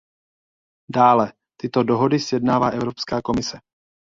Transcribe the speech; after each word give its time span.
Dále, 0.91 1.33
tyto 1.57 1.83
dohody 1.83 2.19
sjednává 2.19 2.69
Evropská 2.69 3.21
komise. 3.21 3.57